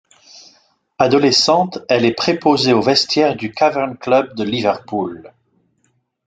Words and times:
Adolescente, 0.97 1.77
elle 1.87 2.05
est 2.05 2.15
préposée 2.15 2.73
au 2.73 2.81
vestiaire 2.81 3.35
du 3.35 3.51
Cavern 3.51 3.95
Club 3.99 4.33
de 4.35 4.43
Liverpool. 4.43 5.31